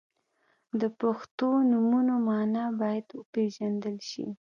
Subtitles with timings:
[0.79, 4.25] •د پښتو نومونو مانا باید وپیژندل شي.